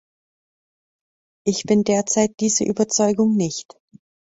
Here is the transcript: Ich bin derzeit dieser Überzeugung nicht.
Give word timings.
Ich 1.45 1.61
bin 1.65 1.83
derzeit 1.83 2.39
dieser 2.39 2.65
Überzeugung 2.65 3.35
nicht. 3.35 3.77